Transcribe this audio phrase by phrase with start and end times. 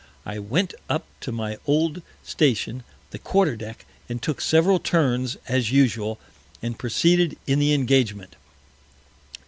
[0.25, 5.71] I went up to my old Station the Quarter Deck, and took several Turns, as
[5.71, 6.19] usual,
[6.59, 8.35] and proceeded in the Engagement.